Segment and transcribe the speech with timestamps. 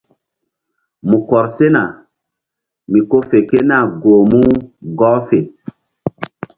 [1.07, 1.83] Mu kɔr sena
[2.91, 4.41] mi ko fe ke nah goh mu
[4.99, 5.39] gɔh fe.